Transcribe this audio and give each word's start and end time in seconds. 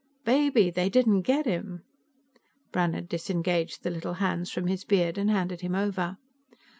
"Baby! 0.25 0.71
They 0.71 0.89
didn't 0.89 1.21
get 1.21 1.45
him!" 1.45 1.83
Brannhard 2.71 3.07
disengaged 3.07 3.83
the 3.83 3.91
little 3.91 4.15
hands 4.15 4.49
from 4.49 4.65
his 4.65 4.83
beard 4.83 5.15
and 5.19 5.29
handed 5.29 5.61
him 5.61 5.75
over. 5.75 6.17